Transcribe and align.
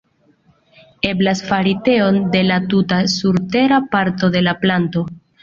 Eblas 1.09 1.43
fari 1.49 1.73
teon 1.89 2.17
de 2.37 2.41
la 2.47 2.57
tuta 2.73 3.03
surtera 3.17 3.79
parto 3.93 4.33
de 4.39 4.45
la 4.49 4.57
planto. 4.67 5.07